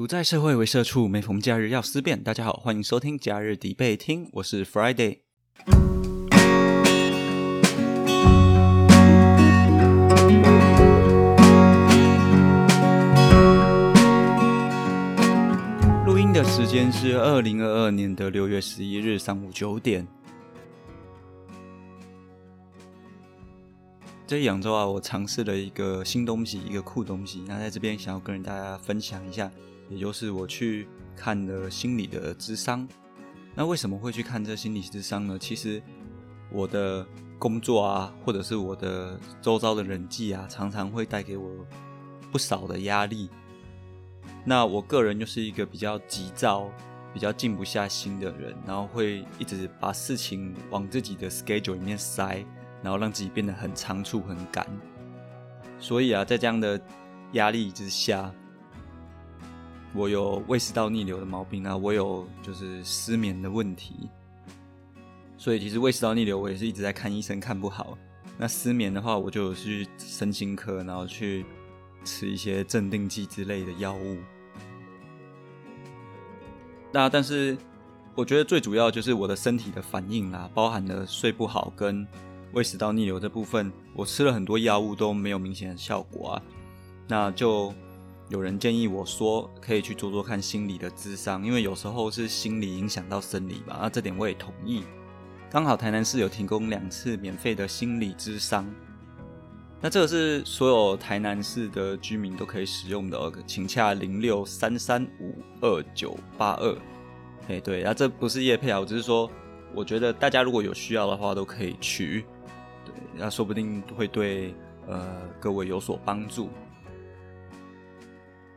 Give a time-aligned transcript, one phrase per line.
[0.00, 2.24] 独在社会为社畜，每逢假日要思辨。
[2.24, 5.18] 大家好，欢迎收听假日底背听，我是 Friday。
[16.06, 20.08] 录音的时间是二零二二年的六月十一日上午九点。
[24.26, 27.44] 这两周啊，我尝试了一个新东西，一个酷东西。
[27.46, 29.50] 那在这边想要跟大家分享一下，
[29.90, 32.88] 也就是我去看了心理的智商。
[33.54, 35.38] 那为什么会去看这心理智商呢？
[35.38, 35.82] 其实
[36.50, 37.06] 我的
[37.38, 41.50] 工作啊，或者是我的周遭的人际啊，常常会带给我
[42.32, 43.28] 不少的压力。
[44.46, 46.70] 那我个人就是一个比较急躁、
[47.12, 52.42] 比较静不下心的人，然后会一直把事情往自己的 schedule 里面塞。
[52.82, 54.66] 然后让自己变得很仓促、很赶，
[55.78, 56.80] 所以啊，在这样的
[57.32, 58.32] 压力之下，
[59.94, 64.08] 我有胃食道逆流的毛病啊，我有就是失眠的问题，
[65.36, 67.96] 所以其实胃食道逆流我也是一直在看医生，看不好。
[68.38, 71.44] 那失眠的话，我就去身心科，然后去
[72.04, 74.16] 吃一些镇定剂之类的药物。
[76.92, 77.56] 那但是
[78.14, 82.06] 我觉得最主要就是我的身体的反应啦，包含了睡不好跟。
[82.52, 86.42] 胃食道逆流这部分，我吃了很多药物都没有明显的效果啊，
[87.06, 87.72] 那就
[88.30, 94.84] 有人建议我说可以去做做看心理的智商，因为有时候是心理影响到生理嘛，那这点我也同意。
[95.50, 98.64] 刚好台南市有提供两次免费的心理智商，
[99.80, 106.78] 那这个是所有台南市的居民都可以使用的，请洽零六三三五二九八二。
[107.48, 109.28] 哎，对，那，这不是叶配啊，我只是说，
[109.74, 112.24] 我觉得大家如果有需要的话，都可以去。
[112.84, 114.54] 对那说不定会对
[114.86, 116.48] 呃各位有所帮助。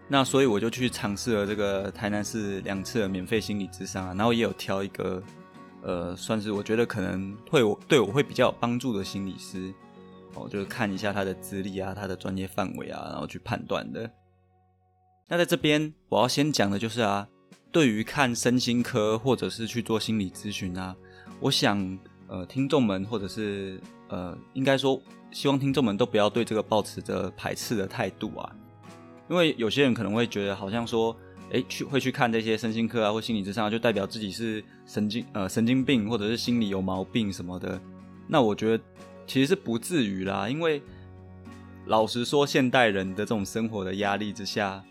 [0.07, 5.21] 那所以我就去尝试了这个台南市两次的免费心理咨商啊，然后也有挑一个
[5.81, 9.73] 呃算是我觉得可能会我对我会比较有帮助的心理师
[10.35, 14.09] 哦，就是看一下他的资历啊，他的专业范围啊，然后去判断的。
[15.28, 17.28] 那在这边我要先讲的就是啊，
[17.72, 20.95] 对于看身心科或者是去做心理咨询啊，
[21.39, 21.99] 我想。
[22.29, 24.99] 呃，听众们，或者是呃，应该说，
[25.29, 28.55] 希望听众们都不要对这个抱持着排斥的态度啊，
[29.29, 31.16] 因为有些人可能会觉得，好像说，
[31.51, 37.79] 哎，去会去看这些身心科啊或心理之上，就代表自己是神经呃神经病，或者是心理有毛病什么的。
[38.28, 38.84] 那我觉得
[39.25, 40.81] 其实是不至于啦，因为
[41.85, 44.84] 老实说，现代人的这种生活的压力之下，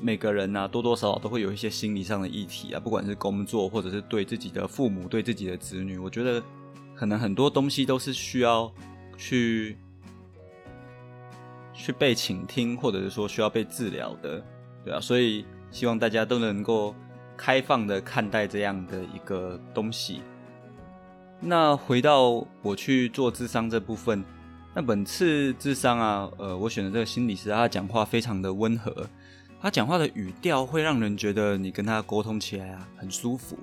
[0.00, 6.42] 每个人呢多多少少都会有一些心理上的议题啊，不管是工作，或者是对自己的父母、对自己的子女，我觉得。
[6.94, 8.68] 可能很多东西都是需要
[9.16, 9.78] 去
[11.88, 14.44] 去被倾听，或者是说需要被治疗的，
[14.84, 16.94] 对啊，所以希望大家都能够
[17.34, 20.20] 开放的看待这样的一个东西。
[21.40, 24.22] 那回到我去做智商这部分，
[24.74, 29.08] 那本次智商啊，呃，我选的这个心理师，他讲话非常的温和，
[29.58, 33.56] 他讲话的语调会让人觉得你跟他沟通起来啊很舒服。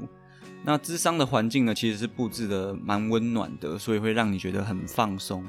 [0.63, 5.45] 那智商的环境呢，其实是布置的蛮温暖的，所以会让你觉得很放松。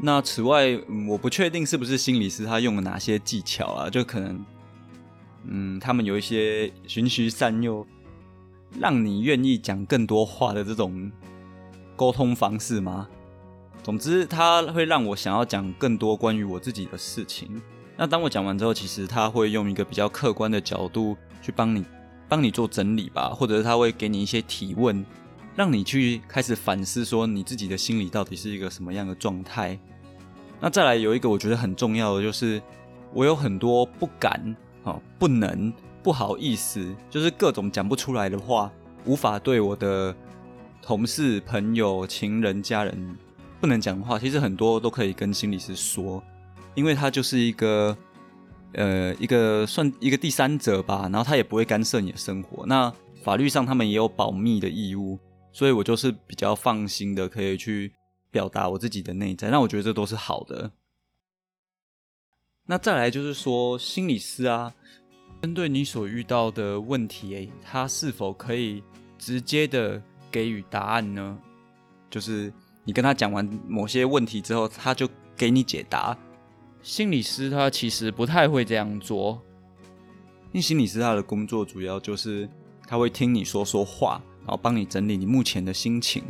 [0.00, 0.78] 那此外，
[1.08, 4.44] 我不确定是不是心理师他用了哪些技巧啊，就可能，
[5.44, 7.86] 嗯，他们有一些循循善诱，
[8.78, 11.10] 让你愿意讲更多话的这种
[11.96, 13.08] 沟通方式吗？
[13.82, 17.60] 总之，他会让我想要讲更多关于我自己的事情。
[17.96, 21.84] 那当我讲完之后，其实他会用一个比较客观的角度去帮你。
[22.30, 25.02] 帮你做整理吧，或者他会给你一些提问，
[25.58, 29.76] 让你去开始反思，说你自己的心理到底是一个什么样的状态。
[30.60, 32.62] 那再来有一个我觉得很重要的，就是
[33.12, 34.54] 我有很多不敢、
[34.84, 38.70] 哦不能、不好意思，就是各种讲不出来的话，
[39.04, 40.14] 无法对我的
[40.80, 43.16] 同事、朋友、情人、家人
[43.60, 46.22] 不能讲的话，其实很多都可以跟心理师说，
[46.76, 47.98] 因为他就是一个。
[48.74, 52.66] 呃，一个算一个第三者吧，然后他也不会干涉你的生活。
[52.66, 52.92] 那
[53.24, 55.18] 法律上他们也有保密的义务，
[55.58, 57.92] 所以我就是比较放心的，可以去
[58.30, 59.50] 表达我自己的内在。
[59.50, 60.70] 那我觉得这都是好的。
[62.64, 64.72] 那再来就是说，心理师啊，
[65.42, 68.80] 针对你所遇到的问题，他是否可以
[69.18, 70.00] 直接的
[70.30, 71.36] 给予答案呢？
[72.08, 72.52] 就是
[72.84, 76.16] 你跟他讲完某些问题之后，他就给你解答。
[76.84, 79.42] 心理师他其实不太会这样做，
[80.52, 82.48] 因为心理师他的工作主要就是
[82.86, 86.22] 他会听你说说话，然后帮你整理你目前的心情，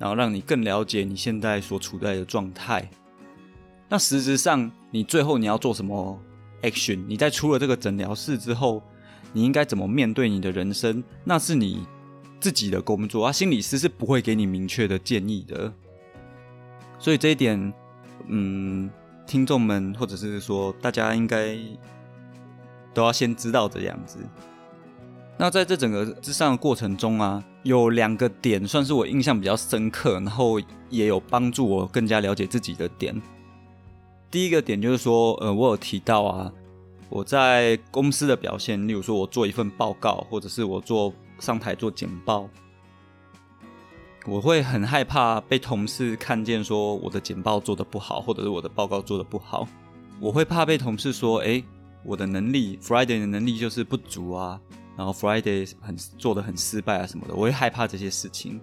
[0.00, 2.90] 然后让你更了解你现在所处在的状态。
[3.88, 6.20] 那实质上你最后你要做什么
[6.62, 8.82] ，action，你在出了这个诊疗室之后，
[9.32, 11.86] 你应该怎么面对你的人生，那是你
[12.40, 13.30] 自己的工作啊。
[13.30, 15.72] 心理师是不会给你明确的建议的，
[16.98, 17.72] 所以这一点，
[18.26, 18.90] 嗯，
[19.24, 21.56] 听众们或者是说大家应该
[22.92, 24.18] 都要先知道这样子。
[25.38, 33.20] 那在这整个之上的过程中啊，有两个点算是我印象比较深刻，然后也有帮助我更加了解自己的点。
[34.30, 36.50] 第一个点就是说，呃，我有提到啊，
[37.10, 42.48] 我在公司的表现，例如说我做一份报告，或者是我做上台做简报，
[44.26, 49.68] 我会很害怕被同事看见说我的简报做的不好，或者是我的报告做的不好，
[50.18, 51.62] 我会怕被同事说，哎，
[52.04, 54.58] 我的能力，Friday 的能力就是不足啊。
[54.96, 58.60] 然后 Friday 很做的很失败啊什么的，我会害怕这些事情。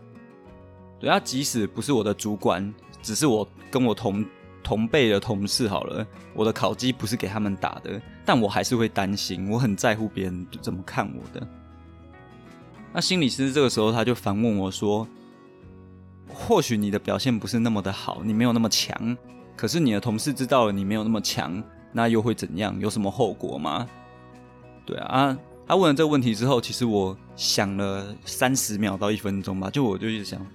[1.00, 4.26] 对啊，即使不是我的主管，只是我跟我同
[4.64, 11.48] 同辈的同事好了，我的考绩不是给他们打的，但我还是会担心，我很在乎别人怎么看我的。
[12.94, 15.06] 那心理师这个时候他就反问我说
[16.34, 19.18] ：“或许你的表现不是那么的好，你没有那么强，
[19.58, 22.80] 可是你的同事知道了你没有那么强，那又会怎样？
[22.80, 23.86] 有什么后果吗？”
[24.86, 25.38] 对啊。
[25.66, 30.46] 他问了这个问题之后，其实我想了三十秒到一分钟吧，就我就一直想，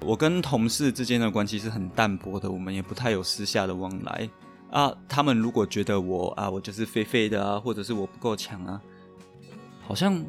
[0.00, 4.28] 我跟同事之间的关系是很淡薄的，我们也不太有私下的往来
[4.70, 4.94] 啊。
[5.08, 8.80] 他们如果觉得我啊，我就是废废的啊，或者是我不够强啊，
[9.82, 10.24] 好像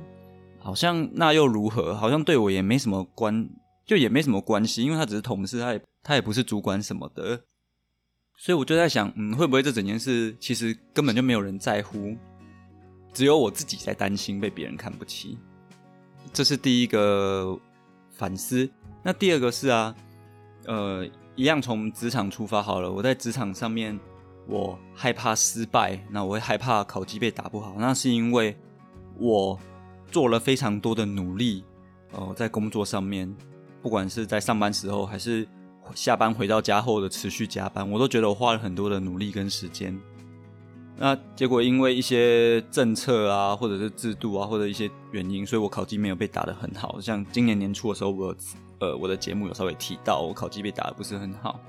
[0.59, 1.95] 好像那又如何？
[1.95, 3.47] 好像对我也没什么关，
[3.85, 7.41] 就也没什么关系，因为他只是同事，他也他也不是主管什么的。
[8.37, 12.17] 所以我就在想，嗯，会不会这整件事其实根本就没有人在乎？
[13.15, 15.37] 只有我自己在担心被别人看不起，
[16.33, 17.57] 这是第一个
[18.11, 18.69] 反思。
[19.01, 19.95] 那第二个是啊，
[20.65, 22.91] 呃，一样从职场出发好了。
[22.91, 23.97] 我在职场上面，
[24.47, 27.77] 我害怕失败，那我会害怕考绩被打不好。
[27.79, 28.53] 那是因为
[29.17, 29.57] 我
[30.11, 31.63] 做了非常多的努力，
[32.11, 33.33] 哦，在工作上面，
[33.81, 35.47] 不管是在上班时候，还是
[35.93, 39.97] 下班回到家后的持续加班，我都觉得我花了很多的努力跟时间。
[40.97, 47.01] 那结果因为一些政策啊，或者是制度啊，或者一些原因，所以我考绩没有被打得很好。
[47.01, 48.35] 像今年年初的时候，我
[48.79, 51.59] 呃我的节目有稍微提到，我考绩被打得不是很好。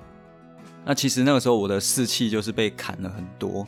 [0.85, 3.67] 那其实那个时候我的士气就是被砍了很多。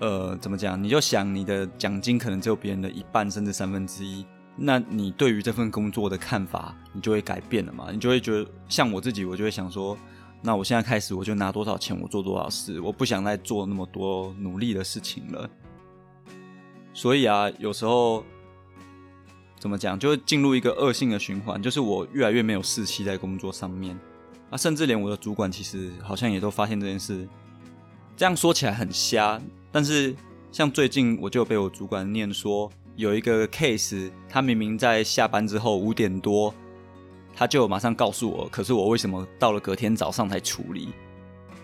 [0.00, 0.80] 呃，怎么讲？
[0.82, 7.86] 你就想你的奖金可能只有别人的一半甚至三分之一，那你对于这份工作的看法，你就会改变了嘛？
[7.90, 9.96] 你就会觉得，像我自己，我就会想说。
[10.40, 15.50] 那我现在开始，我就拿多少钱，我做多少事，我不想再做那么多努力的事情了。
[16.94, 18.24] 所以啊，有时候
[19.58, 23.98] 怎么讲，就会进入一个恶性的循环，就是我越来越没有士气在工作上面
[24.50, 27.28] 啊，甚至连我的主管其实好像也都发现这件事。
[28.16, 29.40] 这样说起来很瞎，
[29.72, 30.14] 但是
[30.52, 36.54] 像最近我就被我主管念说，有一个 case，他明明在下班之后五点多。
[37.38, 40.88] 他就马上告诉我，可是我为什么到了隔天早上才处理？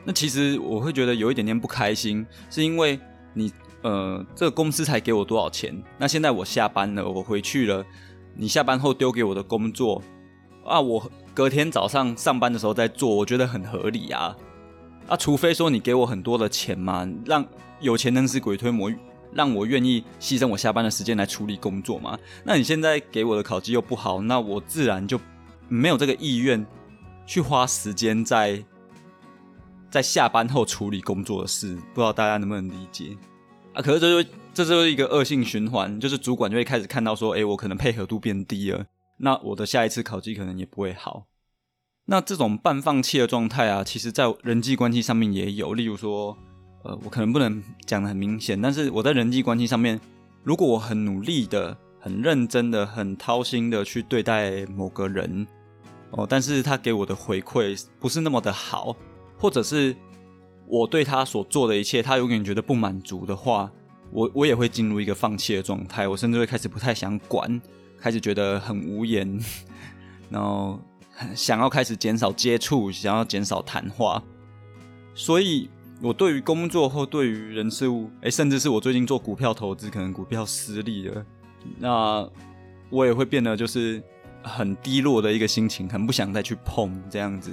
[0.05, 2.97] 那其实我会觉得有一点点不开心，是因为
[3.33, 5.75] 你呃，这个公司才给我多少钱？
[5.99, 7.85] 那现在我下班了，我回去了，
[8.37, 10.01] 你下班后丢给我的工作
[10.65, 14.37] 啊，我隔天早上上班的时候再做，我觉得很合理啊。
[15.09, 17.45] 啊，除非说你给我很多的钱嘛，让
[17.81, 18.93] 有钱能使鬼推磨，
[19.33, 22.17] 让我愿意牺牲我下班的时间来处理工作嘛。
[22.45, 25.21] 那你现在给我的考绩又不好，那我自然就。
[25.69, 26.65] 没有这个意愿
[27.27, 28.63] 去花时间在
[29.91, 33.17] 在下班后处理工作的事，不知道大家能不能理解
[33.73, 33.81] 啊？
[33.81, 38.87] 可是这就这就是一个恶性循环，就是主管就会开始看到说，哎，我可能配合度变低了，
[39.19, 41.27] 那我的下一次考绩可能也不会好。
[42.07, 46.37] 那这种半放弃的状态啊，其实在人际关系上面也有，例如说，
[46.83, 50.01] 呃，我可能不能讲的很明显，但是我在人际关系上面，
[50.43, 51.77] 如果我很努力的。
[52.05, 55.47] 很认真的、很掏心的去对待某个人
[56.17, 58.95] 哦，但是他给我的回馈不是那么的好，
[59.39, 59.95] 或者是
[60.67, 63.71] 我对他所做的一切，他永远觉得不满足的话，
[64.13, 67.61] 我我也会进入一个放弃的状态，我甚至会开始不太想管，
[67.99, 69.39] 开始觉得很无言，
[70.31, 70.81] 然后
[71.35, 74.23] 想要开始减少接触，想要减少谈话，
[75.15, 75.69] 所以
[76.01, 81.27] 我对于工作或对于人事物，哎，甚至是我最近做股票投资，可能股票失利了。
[81.79, 82.29] 那
[82.91, 84.03] 我也会变得就是
[84.45, 87.51] 很低落的一个心情，很不想再去碰这样子。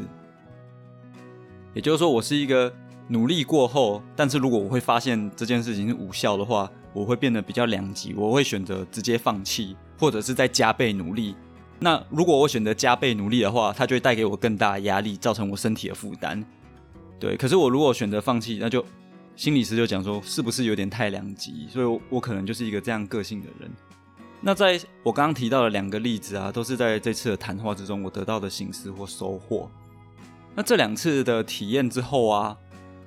[1.74, 2.72] 也就是说，我是一个
[3.08, 11.34] 努力过后，但是如果我会发现这件事情是无效的话，我会变得比较两极，我会选择直接放弃，或者是再加倍努力。
[11.80, 16.44] 那如果我选择加倍努力的话，它就会带给我更大的压力，造成我身体的负担。
[17.20, 18.86] 对，可是我如果选择放弃，那就
[19.36, 21.68] 心理师就讲说，是不是有点太两极？
[21.70, 23.72] 所以我，我可能就是一个这样个性的人。
[24.44, 29.70] 那在我刚刚提到的两个例子啊，都是在这次的谈话之中我得到的形式或收获。
[30.56, 32.58] 那这两次的体验之后啊，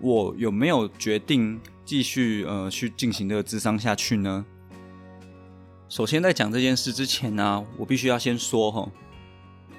[0.01, 4.45] 我有没有决定继续呃去进行这个智商下去呢？
[5.89, 8.89] 首先，在讲这件事之前呢，我必须要先说哈，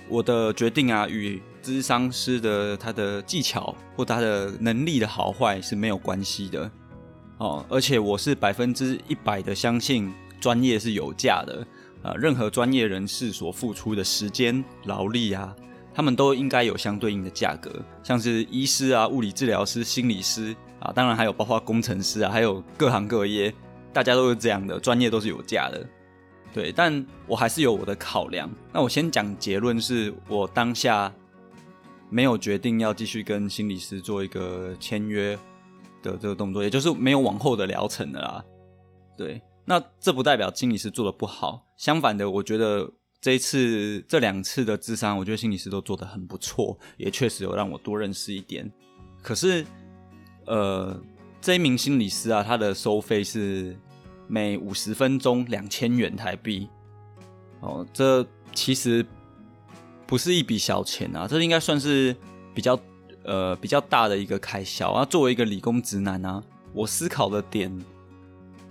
[0.09, 6.69] 我的决定啊，与智商师的他的技巧或他的能力的好坏是没有关系的
[7.37, 7.65] 哦。
[7.69, 11.65] 而且，我是百分之一百的相信专业是有价的
[12.01, 12.13] 啊。
[12.15, 15.55] 任何专业人士所付出的时间、劳力啊。
[15.93, 17.71] 他们都应该有相对应的价格，
[18.03, 23.53] 像是医师啊、物理治疗师、心理师啊，当然还有包括工程师啊，还有各行各业，
[23.93, 25.87] 大家都是这样的，专业都是有价的。
[26.53, 28.49] 对，但我还是有我的考量。
[28.73, 31.09] 那我先讲结论，是我当下
[32.09, 35.33] 没有决定要继续跟心理师做一个签约
[36.03, 38.45] 的这个动作，也就是没有往后的疗程了啦。
[39.17, 42.93] 对，那这不代表心理师做的不好，相反的，我觉得。
[43.21, 48.71] 这一次、这两次的智商，我觉得心理师都做得很不错，也确实有让我多认识一点。
[49.23, 49.65] 可是，
[50.45, 51.01] 呃，
[51.41, 53.75] 这一名心理师啊，他的收费是
[54.27, 56.69] 每五十分钟两千元台币。
[57.61, 59.03] 哦，这其实
[60.05, 62.15] 不是一笔小钱啊，这应该算是
[62.53, 62.79] 比较
[63.23, 65.03] 呃比较大的一个开销啊。
[65.03, 66.43] 作为一个理工直男啊，
[66.73, 67.75] 我思考的点，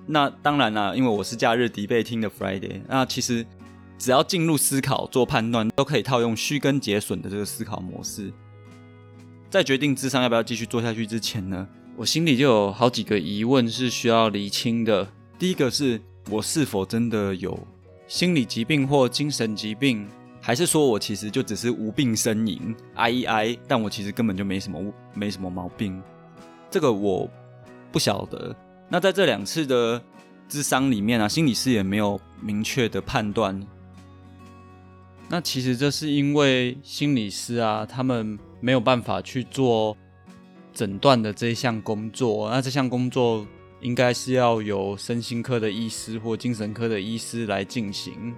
[0.06, 3.44] 那当然啦，因为我是假日迪贝听的 Friday，那其实。
[3.96, 8.30] 只要进入思考、做判断，都可以套用虚根结损的这个思考模式。
[9.48, 15.08] 在决定智商要不要继续做下去之前呢，我心里就有好几个疑问是需要厘清的。
[15.38, 17.56] 第一个是我是否真的有
[18.08, 20.06] 心理疾病或精神疾病，
[20.40, 26.02] 还是说我其实就只是无病呻吟，挨一挨，但我其实根本就没什么没什么毛病。
[26.68, 27.30] 这个我
[27.92, 28.54] 不晓得。
[28.88, 30.02] 那在这两次的
[30.48, 33.60] 智商里面啊，心理师也没有明确的判断。
[35.28, 39.96] 那其实这是因为心理师啊，他们没有办法去做
[40.72, 42.50] 诊断的这一项工作。
[42.50, 43.46] 那这项工作
[43.80, 48.34] 应该是要由身心科的医师或精神科的医师来进行。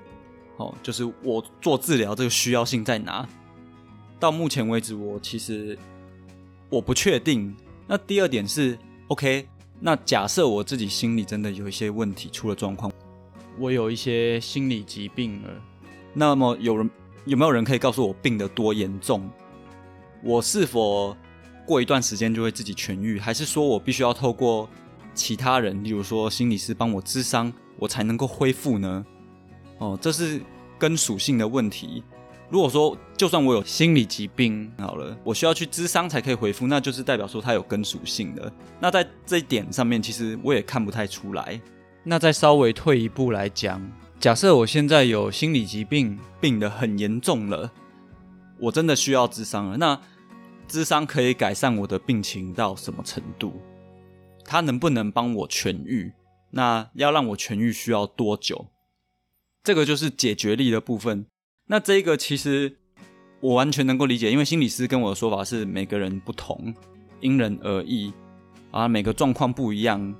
[0.58, 3.28] 哦，就是我做治疗这个需要性在哪？
[4.18, 5.76] 到目前为止，我其实
[6.70, 7.54] 我不确定。
[7.86, 9.46] 那第二点是，OK，
[9.78, 12.90] 那假设我自己心里真的有一些问题，出了状况，
[13.58, 15.50] 我有一些心理疾病了。
[16.14, 16.90] 那么有人
[17.26, 19.28] 有没有人可以告诉我病得多严重？
[20.22, 21.14] 我是否
[21.66, 23.18] 过一段时间就会自己痊愈？
[23.18, 24.68] 还是说我必须要透过
[25.14, 29.04] 其他人，例如说心理师帮我治伤，我才能够恢复呢？
[29.78, 30.40] 哦，这是
[30.78, 32.02] 根属性的问题。
[32.48, 38.52] 如果说就算我有心理疾病好了，我需要去治伤才可以恢复，那就是代表说它有根属性的。
[38.80, 41.60] 那在这一点上面，其实我也看不太出来。
[42.04, 43.82] 那再稍微退一步来讲。
[44.20, 47.70] 假设我现在有心理疾病，病得很严重了，
[48.58, 49.76] 我真的需要智商了。
[49.76, 50.00] 那
[50.68, 53.60] 智商可以改善我的病情到什么程度？
[54.44, 56.12] 它能不能帮我痊愈？
[56.52, 58.68] 那要让我痊愈需要多久？
[59.64, 61.26] 这个就是解决力的部分。
[61.66, 62.76] 那这个其实
[63.40, 66.74] 我完全能够理解，因为心理师跟我的说法是每个人不同，
[67.20, 68.12] 因人而异
[68.70, 70.14] 啊，每个状况不一样。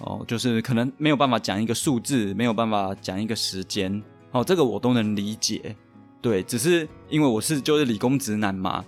[0.00, 5.76] 哦，就是可能没有办法讲一个数字，没有办法讲一个时间，哦，这个我都能理解。
[6.20, 8.82] 对，只是因为我是就是理工直男嘛，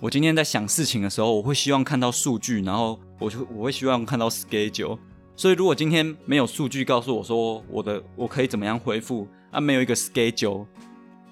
[0.00, 4.96] 我今天在想事情的时候，我会希望看到数据，然后我就我会希望看到 schedule。
[5.34, 10.64] 所以如果今天没有数据告诉我说我的我可以怎么样恢复，啊，没有一个 schedule，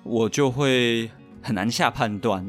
[0.02, 1.10] 我就会
[1.42, 2.46] 很难下判断。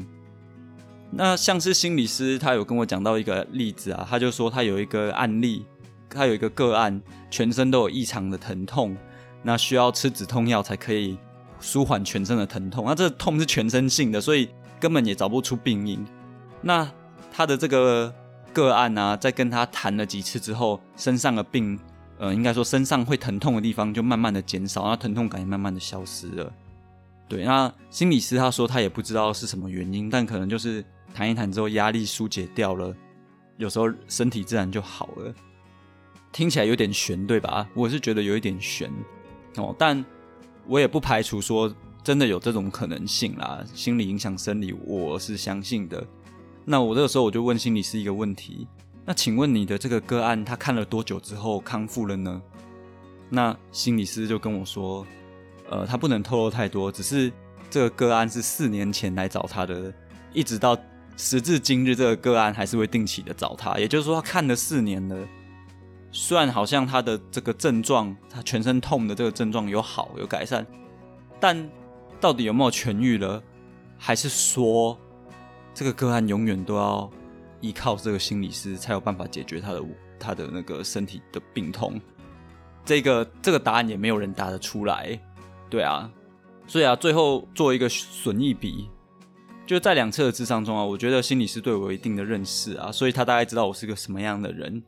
[1.10, 5.64] 那像是心理师，他有跟我讲到一个例子啊，他就说他有一个案例。
[6.10, 8.96] 他有一个个案，全身都有异常的疼痛，
[9.42, 11.18] 那需要吃止痛药才可以
[11.58, 12.84] 舒缓全身的疼痛。
[12.86, 16.06] 那这痛是全身性的，所以根本也找不出病因。
[16.62, 16.88] 那
[17.32, 18.14] 他的这个
[18.52, 21.76] 个案呢，在跟他谈了几次之后，身上的病，
[22.18, 26.52] 呃，应该说身上会疼痛的地方就慢慢的减少，那疼痛感也慢慢的消失了。
[27.28, 32.94] 对，那心理师他说他也不知道是什么原因，但可能就是谈一谈之后压力疏解掉了，
[33.56, 35.34] 有时候身体自然就好了。
[36.32, 37.68] 听起来有点悬，对吧？
[37.74, 38.92] 我是觉得有一点悬
[39.56, 40.04] 哦，但
[40.66, 43.64] 我也不排除说真的有这种可能性啦。
[43.72, 46.04] 心理影响生理，我是相信的。
[46.64, 48.66] 那我这个时候我就问心理师一个问题：
[49.04, 52.42] 那请问你的这个个案，他看了多久之后康复了呢？
[53.30, 55.06] 那心理师就跟我说：
[55.68, 57.32] 呃，他不能透露太多，只是
[57.70, 59.92] 这个个案是四年前来找他的，
[60.32, 60.76] 一直到
[61.16, 63.78] 时至今日，这个个案还是会定期的找他。
[63.78, 65.16] 也就是说，他看了四年了。
[66.12, 70.64] 虽然好像他的这个症状，他全身痛的这个症状有好有改善，
[71.40, 71.68] 但
[72.20, 73.42] 到底有没有痊愈了，
[73.98, 74.96] 还是说
[75.74, 77.10] 这个个案永远都要
[77.60, 79.82] 依靠这个心理师才有办法解决他的
[80.20, 82.00] 他的那个身体的病痛？
[82.84, 85.18] 这个这个答案也没有人答得出来，
[85.70, 86.10] 对啊，
[86.66, 88.88] 所以啊，最后做一个损益比，
[89.66, 94.82] 就在两侧的智商中啊，我觉得心理师对我有一定的认识啊，所以他大概知道我是个什么样的人。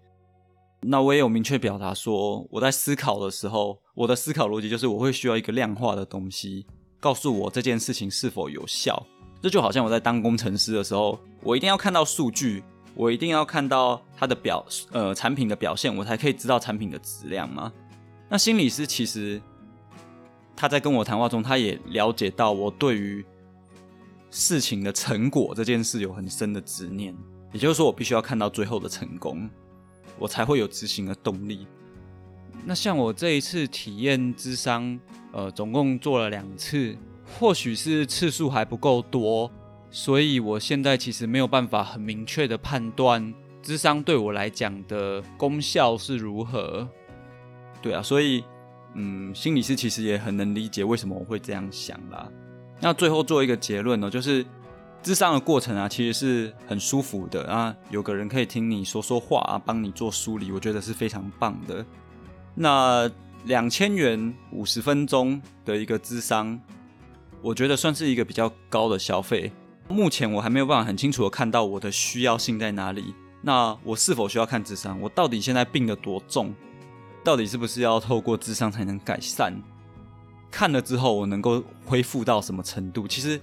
[0.82, 6.66] 那我也有明确表达说，我在思考的时候，我的思考逻辑就是我会需要一个量化的东西，
[7.00, 9.04] 告诉我这件事情是否有效。
[9.42, 12.62] 这就好像我在当工程师的时候，我一定要看到数据，
[12.94, 17.72] 我一定要看到它的表呃产品的表现，我才可以知道产品的质量吗？
[18.28, 19.40] 那心理师其实
[20.56, 23.24] 他在跟我谈话中，他也了解到我对于
[24.30, 27.14] 事情的成果这件事有很深的执念，
[27.52, 29.48] 也就是说，我必须要看到最后的成功。
[30.18, 31.66] 我才会有执行的动力。
[32.64, 34.98] 那像我这一次体验智商，
[35.30, 36.96] 呃，总共做了两次，
[37.38, 39.50] 或许是次数还不够多，
[39.90, 46.88] 所以我现在其实没有办法很明确的判断智商对我来讲的功效是如何。
[47.82, 48.42] 对啊，所以，
[48.96, 52.28] 嗯，心理师其实也很能理解为什么我会这样想啦。
[52.80, 54.44] 那最后做一个结论呢，就是。
[55.02, 61.84] 智商的过程啊，其实是很舒服的啊，有个人可以听你说说话啊，帮你做梳理，我觉得是非常棒的。
[62.56, 63.08] 那
[63.44, 66.60] 两千元五十分钟的一个智商，
[67.40, 69.52] 我觉得算是一个比较高的消费。
[69.86, 73.14] 目前我还没有办法很清楚的看到我的需要性在哪里。
[73.42, 75.00] 那我是否需要看智商？
[75.00, 76.52] 我到底现在病得多重？
[77.26, 79.52] 到底是不是要透过智商才能改善？
[80.48, 83.08] 看了之后，我能够恢复到什么程度？
[83.08, 83.40] 其实。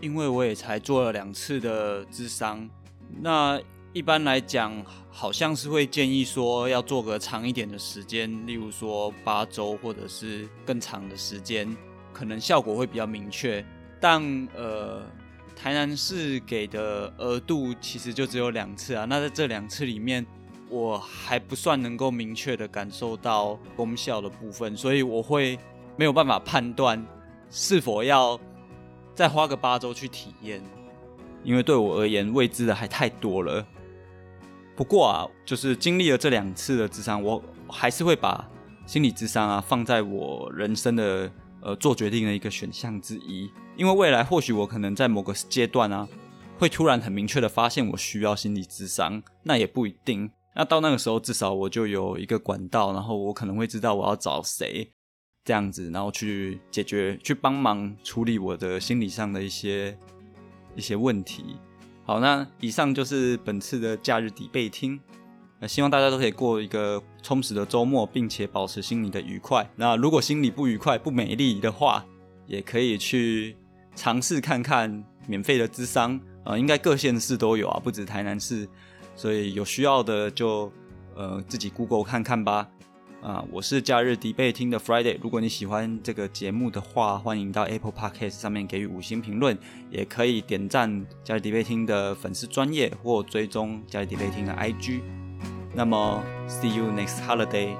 [0.00, 2.66] 因为我也才做了两次的智商，
[3.20, 3.60] 那
[3.92, 11.76] 一般来讲，好像是会建议说要做个长一点的时间，例如说八周或者是更长的时间，
[12.14, 13.62] 可能效果会比较明确。
[14.00, 14.22] 但
[14.56, 15.02] 呃，
[15.54, 20.24] 台南市给的额度其实就只有两次啊，那在这两次里面，
[20.70, 25.58] 我还不算能够明确的感受到功效的部分，所以我会
[25.96, 27.04] 没有办法判断
[27.50, 28.40] 是否要。
[29.12, 30.62] 再花个八周去体验，
[31.44, 33.66] 因为对我而言未知的还太多了。
[34.74, 38.48] 不过啊，就是经历了这两次的智商，我还是会把
[38.86, 41.30] 心理智商啊放在我人生的
[41.60, 43.50] 呃做决定的一个选项之一。
[43.76, 46.08] 因为未来或许我可能在某个阶段啊，
[46.58, 50.30] 会突然很明确的发现我需要心理智商，那也不一定。
[50.60, 54.92] 那到那个时候，至少我就有一个管道，然后我可能会知道我要找谁。
[55.42, 59.96] 这样子，然后去解决、去帮忙处理我的心理上的一些
[60.76, 61.56] 一些问题。
[62.04, 65.00] 好，那以上就是本次的假日底背听。
[65.58, 69.66] 那希望大家都可以过一个充实的周末，并且保持心里的愉快。
[69.76, 72.04] 那如果心里不愉快、不美丽的话，
[72.46, 73.56] 也可以去
[73.94, 78.68] 尝试看看免费的智商啊，应该各县市都有啊，不止台南市。
[79.20, 80.72] 所以有需要的就
[81.14, 82.66] 呃自己 Google 看看吧。
[83.20, 85.18] 啊，我是假日迪贝听的 Friday。
[85.20, 89.58] 如果你喜欢这个节目的话，欢迎到 Apple Podcast 上面给予五星评论，
[89.90, 95.02] 也可以点赞假日迪贝听的粉丝专业或追踪假日迪贝听的 IG。
[95.74, 97.76] 那么，See you next holiday。